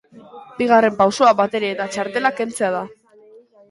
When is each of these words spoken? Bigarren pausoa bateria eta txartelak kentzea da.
Bigarren 0.61 0.97
pausoa 1.03 1.35
bateria 1.43 1.71
eta 1.77 1.89
txartelak 1.93 2.41
kentzea 2.43 2.77
da. 2.79 2.87